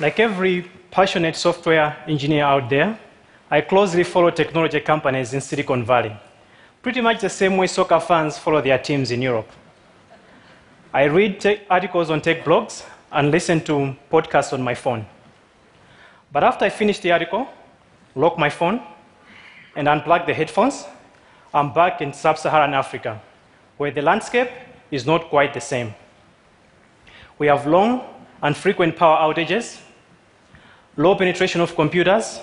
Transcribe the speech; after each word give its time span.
Like 0.00 0.18
every 0.18 0.62
passionate 0.90 1.36
software 1.36 1.94
engineer 2.06 2.44
out 2.44 2.70
there, 2.70 2.98
I 3.50 3.60
closely 3.60 4.02
follow 4.02 4.30
technology 4.30 4.80
companies 4.80 5.34
in 5.34 5.42
Silicon 5.42 5.84
Valley, 5.84 6.16
pretty 6.80 7.02
much 7.02 7.20
the 7.20 7.28
same 7.28 7.58
way 7.58 7.66
soccer 7.66 8.00
fans 8.00 8.38
follow 8.38 8.62
their 8.62 8.78
teams 8.78 9.10
in 9.10 9.20
Europe. 9.20 9.50
I 10.94 11.04
read 11.04 11.44
articles 11.68 12.08
on 12.08 12.22
tech 12.22 12.44
blogs 12.44 12.82
and 13.12 13.30
listen 13.30 13.60
to 13.64 13.94
podcasts 14.10 14.54
on 14.54 14.62
my 14.62 14.74
phone. 14.74 15.04
But 16.32 16.44
after 16.44 16.64
I 16.64 16.70
finish 16.70 17.00
the 17.00 17.12
article, 17.12 17.46
lock 18.14 18.38
my 18.38 18.48
phone, 18.48 18.80
and 19.76 19.86
unplug 19.86 20.24
the 20.24 20.32
headphones, 20.32 20.86
I'm 21.52 21.74
back 21.74 22.00
in 22.00 22.14
sub 22.14 22.38
Saharan 22.38 22.72
Africa, 22.72 23.20
where 23.76 23.90
the 23.90 24.00
landscape 24.00 24.48
is 24.90 25.04
not 25.04 25.28
quite 25.28 25.52
the 25.52 25.60
same. 25.60 25.94
We 27.38 27.48
have 27.48 27.66
long 27.66 28.02
and 28.42 28.56
frequent 28.56 28.96
power 28.96 29.18
outages, 29.18 29.80
low 30.96 31.14
penetration 31.14 31.60
of 31.60 31.74
computers, 31.74 32.40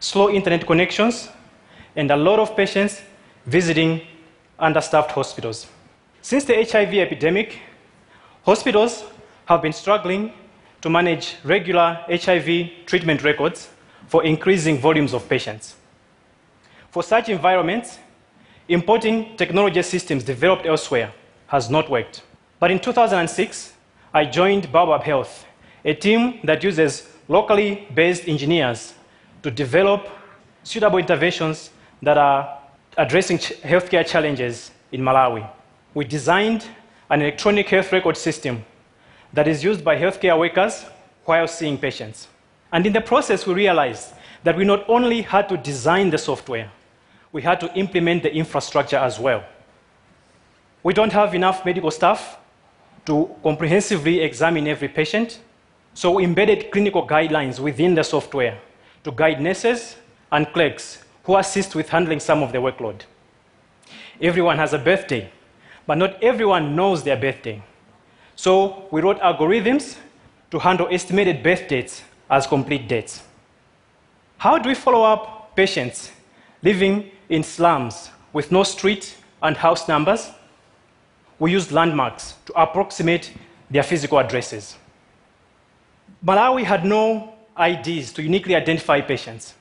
slow 0.00 0.30
internet 0.30 0.66
connections, 0.66 1.28
and 1.94 2.10
a 2.10 2.16
lot 2.16 2.38
of 2.38 2.56
patients 2.56 3.02
visiting 3.46 4.00
understaffed 4.58 5.10
hospitals. 5.12 5.66
Since 6.22 6.44
the 6.44 6.54
HIV 6.54 6.94
epidemic, 6.94 7.58
hospitals 8.44 9.04
have 9.46 9.62
been 9.62 9.72
struggling 9.72 10.32
to 10.82 10.90
manage 10.90 11.36
regular 11.44 12.00
HIV 12.08 12.86
treatment 12.86 13.22
records 13.22 13.68
for 14.08 14.24
increasing 14.24 14.78
volumes 14.78 15.14
of 15.14 15.28
patients. 15.28 15.76
For 16.90 17.02
such 17.02 17.28
environments, 17.28 17.98
importing 18.68 19.36
technology 19.36 19.82
systems 19.82 20.24
developed 20.24 20.66
elsewhere 20.66 21.12
has 21.48 21.70
not 21.70 21.90
worked. 21.90 22.22
But 22.58 22.70
in 22.70 22.80
2006, 22.80 23.72
I 24.12 24.24
joined 24.24 24.72
Baobab 24.72 25.02
Health, 25.02 25.44
a 25.84 25.94
team 25.94 26.40
that 26.44 26.62
uses 26.64 27.08
locally 27.28 27.88
based 27.94 28.28
engineers 28.28 28.94
to 29.42 29.50
develop 29.50 30.08
suitable 30.62 30.98
interventions 30.98 31.70
that 32.02 32.18
are 32.18 32.58
addressing 32.96 33.38
ch- 33.38 33.52
healthcare 33.62 34.06
challenges 34.06 34.70
in 34.92 35.00
Malawi. 35.00 35.48
We 35.94 36.04
designed 36.04 36.66
an 37.10 37.22
electronic 37.22 37.68
health 37.68 37.92
record 37.92 38.16
system 38.16 38.64
that 39.32 39.48
is 39.48 39.62
used 39.62 39.84
by 39.84 39.96
healthcare 39.96 40.38
workers 40.38 40.84
while 41.24 41.48
seeing 41.48 41.78
patients. 41.78 42.28
And 42.72 42.86
in 42.86 42.92
the 42.92 43.00
process, 43.00 43.46
we 43.46 43.54
realized 43.54 44.14
that 44.44 44.56
we 44.56 44.64
not 44.64 44.88
only 44.88 45.22
had 45.22 45.48
to 45.48 45.56
design 45.56 46.10
the 46.10 46.18
software, 46.18 46.70
we 47.32 47.42
had 47.42 47.60
to 47.60 47.72
implement 47.74 48.22
the 48.22 48.34
infrastructure 48.34 48.96
as 48.96 49.18
well. 49.18 49.44
We 50.82 50.94
don't 50.94 51.12
have 51.12 51.34
enough 51.34 51.64
medical 51.64 51.90
staff 51.90 52.38
to 53.06 53.34
comprehensively 53.42 54.20
examine 54.20 54.66
every 54.66 54.88
patient, 54.88 55.40
so 55.96 56.10
we 56.10 56.24
embedded 56.24 56.70
clinical 56.70 57.06
guidelines 57.08 57.58
within 57.58 57.94
the 57.94 58.04
software 58.04 58.58
to 59.02 59.10
guide 59.10 59.40
nurses 59.40 59.96
and 60.30 60.46
clerks 60.52 61.02
who 61.24 61.38
assist 61.38 61.74
with 61.74 61.88
handling 61.88 62.20
some 62.20 62.42
of 62.42 62.52
the 62.52 62.58
workload. 62.58 63.00
Everyone 64.20 64.58
has 64.58 64.74
a 64.74 64.78
birthday, 64.78 65.30
but 65.86 65.96
not 65.96 66.22
everyone 66.22 66.76
knows 66.76 67.02
their 67.02 67.16
birthday. 67.16 67.62
So 68.34 68.86
we 68.90 69.00
wrote 69.00 69.18
algorithms 69.20 69.96
to 70.50 70.58
handle 70.58 70.86
estimated 70.90 71.42
birth 71.42 71.66
dates 71.66 72.02
as 72.28 72.46
complete 72.46 72.88
dates. 72.88 73.22
How 74.36 74.58
do 74.58 74.68
we 74.68 74.74
follow 74.74 75.02
up 75.02 75.56
patients 75.56 76.12
living 76.62 77.10
in 77.30 77.42
slums 77.42 78.10
with 78.34 78.52
no 78.52 78.64
street 78.64 79.16
and 79.42 79.56
house 79.56 79.88
numbers? 79.88 80.28
We 81.38 81.52
used 81.52 81.72
landmarks 81.72 82.34
to 82.44 82.52
approximate 82.52 83.32
their 83.70 83.82
physical 83.82 84.18
addresses. 84.18 84.76
Malawi 86.24 86.64
had 86.64 86.84
no 86.84 87.34
IDs 87.58 88.12
to 88.12 88.22
uniquely 88.22 88.54
identify 88.54 89.00
patients. 89.00 89.54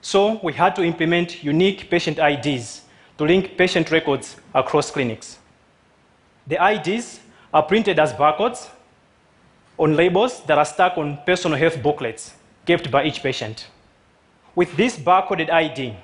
So 0.00 0.40
we 0.42 0.52
had 0.52 0.74
to 0.76 0.82
implement 0.82 1.44
unique 1.44 1.88
patient 1.88 2.18
IDs 2.18 2.82
to 3.18 3.24
link 3.24 3.56
patient 3.56 3.90
records 3.90 4.36
across 4.54 4.90
clinics. 4.90 5.38
The 6.46 6.58
IDs 6.60 7.20
are 7.54 7.62
printed 7.62 7.98
as 7.98 8.12
barcodes 8.12 8.68
on 9.78 9.96
labels 9.96 10.42
that 10.44 10.58
are 10.58 10.64
stuck 10.64 10.98
on 10.98 11.18
personal 11.24 11.58
health 11.58 11.82
booklets 11.82 12.34
kept 12.66 12.90
by 12.90 13.04
each 13.04 13.22
patient. 13.22 13.68
With 14.54 14.76
this 14.76 14.98
barcoded 14.98 15.50
ID, 15.50 15.94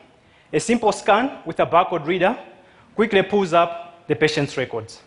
a 0.52 0.60
simple 0.60 0.92
scan 0.92 1.38
with 1.44 1.60
a 1.60 1.66
barcode 1.66 2.06
reader 2.06 2.38
quickly 2.94 3.22
pulls 3.22 3.52
up 3.52 4.06
the 4.06 4.14
patient's 4.14 4.56
records. 4.56 5.02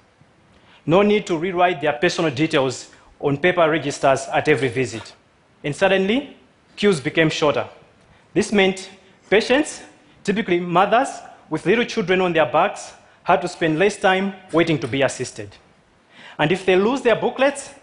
No 0.85 1.01
need 1.01 1.25
to 1.27 1.37
rewrite 1.37 1.81
their 1.81 1.93
personal 1.93 2.31
details 2.31 2.89
on 3.21 3.37
paper 3.37 3.69
registers 3.69 4.27
at 4.27 4.47
every 4.47 4.69
visit. 4.69 5.13
And 5.63 5.75
suddenly, 5.75 6.37
queues 6.75 6.99
became 6.99 7.29
shorter. 7.29 7.67
This 8.33 8.51
meant 8.51 8.89
patients, 9.29 9.81
typically 10.23 10.59
mothers 10.59 11.09
with 11.49 11.65
little 11.65 11.85
children 11.85 12.21
on 12.21 12.33
their 12.33 12.45
backs, 12.45 12.93
had 13.23 13.41
to 13.41 13.47
spend 13.47 13.77
less 13.77 13.97
time 13.97 14.33
waiting 14.51 14.79
to 14.79 14.87
be 14.87 15.01
assisted. 15.01 15.49
And 16.39 16.51
if 16.51 16.65
they 16.65 16.75
lose 16.75 17.01
their 17.01 17.15
booklets, 17.15 17.73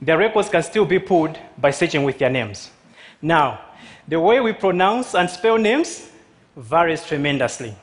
their 0.00 0.18
records 0.18 0.48
can 0.48 0.62
still 0.62 0.84
be 0.84 0.98
pulled 0.98 1.38
by 1.58 1.70
searching 1.70 2.04
with 2.04 2.18
their 2.18 2.30
names. 2.30 2.70
Now, 3.20 3.60
the 4.06 4.20
way 4.20 4.40
we 4.40 4.52
pronounce 4.52 5.14
and 5.14 5.28
spell 5.28 5.58
names 5.58 6.10
varies 6.56 7.04
tremendously. 7.04 7.74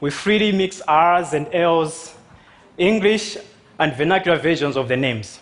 We 0.00 0.10
freely 0.10 0.52
mix 0.52 0.80
R's 0.80 1.34
and 1.34 1.52
L's, 1.52 2.14
English 2.78 3.36
and 3.78 3.92
vernacular 3.92 4.38
versions 4.38 4.76
of 4.76 4.88
the 4.88 4.96
names. 4.96 5.40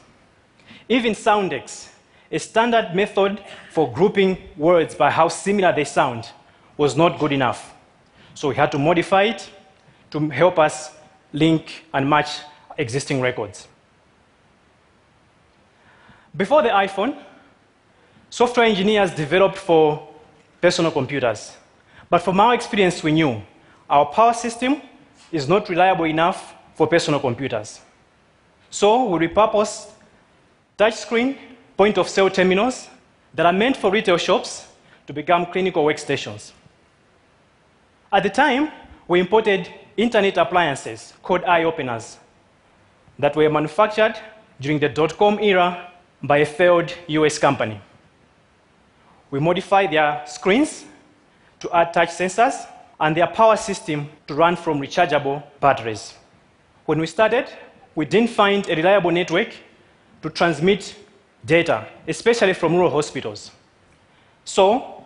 Even 0.89 1.13
Soundex, 1.13 1.91
a 2.31 2.39
standard 2.39 2.95
method 2.95 3.43
for 3.71 3.93
grouping 3.93 4.39
words 4.57 4.95
by 4.95 5.11
how 5.11 5.29
similar 5.29 5.73
they 5.73 5.85
sound, 5.85 6.31
was 6.77 6.97
not 6.97 7.19
good 7.19 7.33
enough. 7.33 7.75
So 8.35 8.49
we 8.49 8.55
had 8.55 8.71
to 8.73 8.79
modify 8.79 9.25
it 9.25 9.51
to 10.11 10.29
help 10.31 10.59
us 10.59 10.91
link 11.33 11.85
and 11.93 12.09
match 12.09 12.41
existing 12.79 13.21
records. 13.21 13.69
Before 16.37 16.63
the 16.63 16.69
iPhone, 16.69 17.21
software 18.31 18.67
engineers 18.67 19.13
developed 19.13 19.59
for 19.59 20.09
personal 20.61 20.93
computers. 20.93 21.57
But 22.09 22.23
from 22.23 22.41
our 22.41 22.55
experience, 22.55 23.03
we 23.03 23.13
knew 23.13 23.43
our 23.91 24.07
power 24.07 24.33
system 24.33 24.81
is 25.33 25.49
not 25.49 25.69
reliable 25.69 26.05
enough 26.05 26.55
for 26.75 26.87
personal 26.87 27.21
computers. 27.21 27.81
So 28.71 29.05
we 29.05 29.27
repurposed 29.27 29.91
touchscreen 30.79 31.37
point 31.77 31.99
of 31.99 32.09
sale 32.09 32.31
terminals 32.31 32.89
that 33.35 33.45
are 33.45 33.53
meant 33.53 33.77
for 33.77 33.91
retail 33.91 34.17
shops 34.17 34.69
to 35.07 35.13
become 35.13 35.47
clinical 35.47 35.85
workstations. 35.85 36.53
At 38.13 38.23
the 38.23 38.31
time, 38.31 38.71
we 39.09 39.21
imported 39.21 39.69
internet 39.97 40.37
appliances 40.39 41.13
called 41.23 41.43
i-openers 41.45 42.19
that 43.19 43.35
were 43.35 43.51
manufactured 43.51 44.15
during 44.61 44.79
the 44.79 44.89
dot 44.89 45.19
com 45.19 45.39
era 45.41 45.91
by 46.23 46.39
a 46.39 46.47
failed 46.47 46.95
US 47.09 47.39
company. 47.39 47.81
We 49.31 49.41
modified 49.41 49.91
their 49.93 50.23
screens 50.27 50.85
to 51.61 51.71
add 51.77 51.93
touch 51.93 52.11
sensors 52.11 52.67
and 53.01 53.17
their 53.17 53.27
power 53.27 53.57
system 53.57 54.09
to 54.27 54.35
run 54.35 54.57
from 54.57 54.81
rechargeable 54.81 55.43
batteries. 55.61 56.15
When 56.87 57.01
we 57.01 57.07
started, 57.07 57.47
we 57.95 58.05
didn't 58.05 58.31
find 58.31 58.69
a 58.69 58.75
reliable 58.75 59.11
network 59.11 59.55
to 60.23 60.31
transmit 60.31 60.97
data, 61.45 61.87
especially 62.07 62.53
from 62.53 62.75
rural 62.75 62.91
hospitals. 62.91 63.51
So, 64.45 65.05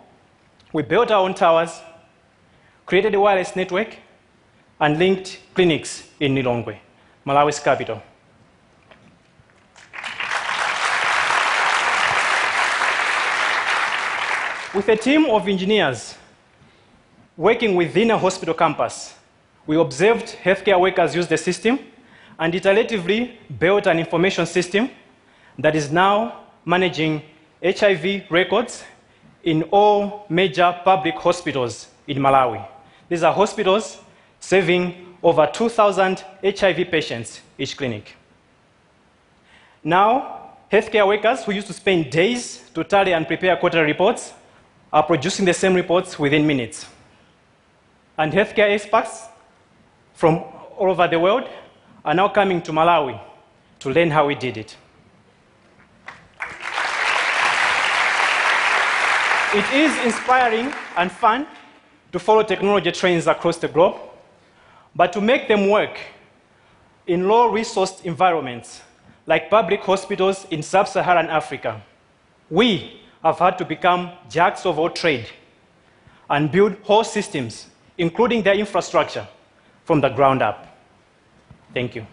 we 0.71 0.81
built 0.83 1.11
our 1.11 1.23
own 1.23 1.33
towers, 1.33 1.81
created 2.85 3.13
a 3.13 3.19
wireless 3.19 3.55
network, 3.55 3.97
and 4.79 4.97
linked 4.97 5.39
clinics 5.53 6.09
in 6.19 6.33
Lilongwe, 6.35 6.77
Malawi's 7.25 7.59
capital. 7.59 8.01
With 14.73 14.89
a 14.89 14.95
team 14.95 15.25
of 15.29 15.47
engineers 15.47 16.15
working 17.37 17.75
within 17.75 18.09
a 18.09 18.17
hospital 18.17 18.55
campus, 18.55 19.13
we 19.67 19.77
observed 19.77 20.35
healthcare 20.43 20.79
workers 20.79 21.15
use 21.15 21.27
the 21.27 21.37
system 21.37 21.79
and 22.39 22.53
iteratively 22.53 23.33
built 23.59 23.85
an 23.85 23.99
information 23.99 24.45
system 24.47 24.89
that 25.59 25.75
is 25.75 25.91
now 25.91 26.43
managing 26.65 27.21
HIV 27.63 28.29
records 28.29 28.83
in 29.43 29.63
all 29.63 30.25
major 30.29 30.77
public 30.83 31.15
hospitals 31.15 31.87
in 32.07 32.17
Malawi. 32.17 32.65
These 33.09 33.23
are 33.23 33.33
hospitals 33.33 33.99
serving 34.39 35.15
over 35.21 35.47
2,000 35.51 36.23
HIV 36.43 36.91
patients 36.91 37.41
each 37.57 37.77
clinic. 37.77 38.15
Now, 39.83 40.51
healthcare 40.71 41.07
workers 41.07 41.43
who 41.43 41.51
used 41.51 41.67
to 41.67 41.73
spend 41.73 42.09
days 42.09 42.69
to 42.73 42.83
tally 42.83 43.13
and 43.13 43.27
prepare 43.27 43.55
quarterly 43.57 43.85
reports 43.85 44.33
are 44.91 45.03
producing 45.03 45.45
the 45.45 45.53
same 45.53 45.73
reports 45.73 46.17
within 46.19 46.45
minutes. 46.45 46.85
And 48.17 48.31
healthcare 48.31 48.69
experts 48.71 49.23
from 50.13 50.37
all 50.77 50.91
over 50.91 51.07
the 51.07 51.19
world 51.19 51.49
are 52.05 52.13
now 52.13 52.27
coming 52.29 52.61
to 52.61 52.71
Malawi 52.71 53.19
to 53.79 53.89
learn 53.89 54.11
how 54.11 54.27
we 54.27 54.35
did 54.35 54.57
it. 54.57 54.77
It 59.55 59.71
is 59.71 59.95
inspiring 60.03 60.73
and 60.97 61.11
fun 61.11 61.45
to 62.11 62.17
follow 62.17 62.41
technology 62.41 62.91
trends 62.91 63.27
across 63.27 63.57
the 63.57 63.67
globe, 63.67 63.97
but 64.95 65.13
to 65.13 65.21
make 65.21 65.47
them 65.47 65.69
work 65.69 65.99
in 67.05 67.27
low 67.27 67.51
resourced 67.51 68.03
environments 68.03 68.81
like 69.27 69.51
public 69.51 69.81
hospitals 69.81 70.47
in 70.49 70.63
sub 70.63 70.87
Saharan 70.87 71.29
Africa, 71.29 71.83
we 72.49 72.99
have 73.21 73.37
had 73.37 73.59
to 73.59 73.65
become 73.65 74.11
jacks 74.27 74.65
of 74.65 74.79
all 74.79 74.89
trade 74.89 75.27
and 76.31 76.51
build 76.51 76.75
whole 76.81 77.03
systems, 77.03 77.67
including 77.99 78.41
their 78.41 78.55
infrastructure, 78.55 79.27
from 79.85 80.01
the 80.01 80.09
ground 80.09 80.41
up. 80.41 80.75
Thank 81.75 81.93
you. 81.93 82.07